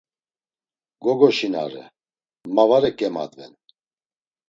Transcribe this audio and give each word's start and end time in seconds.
Gogoşinare, 1.03 1.85
ma 2.55 2.63
var 2.69 2.83
eǩemadven. 2.89 3.53